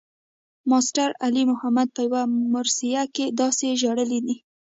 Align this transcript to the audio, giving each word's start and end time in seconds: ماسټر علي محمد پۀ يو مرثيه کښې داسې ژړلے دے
ماسټر 0.69 1.09
علي 1.25 1.43
محمد 1.51 1.87
پۀ 1.95 2.01
يو 2.05 2.15
مرثيه 2.55 3.03
کښې 3.15 3.25
داسې 3.39 3.67
ژړلے 3.81 4.19
دے 4.25 4.35